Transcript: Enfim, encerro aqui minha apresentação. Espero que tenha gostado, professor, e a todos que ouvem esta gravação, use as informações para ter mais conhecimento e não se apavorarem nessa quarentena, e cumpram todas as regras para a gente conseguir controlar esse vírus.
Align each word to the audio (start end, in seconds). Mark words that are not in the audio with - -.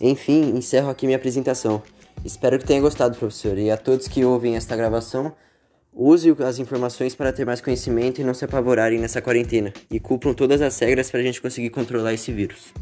Enfim, 0.00 0.56
encerro 0.56 0.90
aqui 0.90 1.06
minha 1.06 1.16
apresentação. 1.16 1.82
Espero 2.24 2.58
que 2.58 2.64
tenha 2.64 2.80
gostado, 2.80 3.16
professor, 3.16 3.56
e 3.58 3.70
a 3.70 3.76
todos 3.76 4.08
que 4.08 4.24
ouvem 4.24 4.56
esta 4.56 4.74
gravação, 4.74 5.32
use 5.92 6.34
as 6.44 6.58
informações 6.58 7.14
para 7.14 7.32
ter 7.32 7.44
mais 7.44 7.60
conhecimento 7.60 8.20
e 8.20 8.24
não 8.24 8.34
se 8.34 8.44
apavorarem 8.44 8.98
nessa 8.98 9.22
quarentena, 9.22 9.72
e 9.90 10.00
cumpram 10.00 10.34
todas 10.34 10.60
as 10.60 10.78
regras 10.78 11.10
para 11.10 11.20
a 11.20 11.22
gente 11.22 11.40
conseguir 11.40 11.70
controlar 11.70 12.12
esse 12.12 12.32
vírus. 12.32 12.72